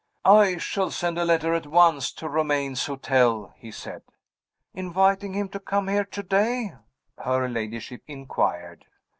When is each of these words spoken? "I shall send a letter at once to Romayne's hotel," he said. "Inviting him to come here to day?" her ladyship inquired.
"I 0.25 0.57
shall 0.57 0.89
send 0.89 1.19
a 1.19 1.23
letter 1.25 1.53
at 1.53 1.67
once 1.67 2.11
to 2.13 2.27
Romayne's 2.27 2.87
hotel," 2.87 3.53
he 3.55 3.69
said. 3.69 4.01
"Inviting 4.73 5.33
him 5.33 5.47
to 5.49 5.59
come 5.59 5.87
here 5.89 6.05
to 6.05 6.23
day?" 6.23 6.73
her 7.19 7.47
ladyship 7.47 8.01
inquired. 8.07 8.85